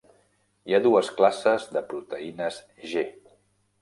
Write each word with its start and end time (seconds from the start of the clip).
Hi 0.71 0.75
ha 0.77 0.79
dues 0.85 1.11
classes 1.19 1.67
de 1.75 1.85
proteïnes 1.93 2.59
G. 2.95 3.05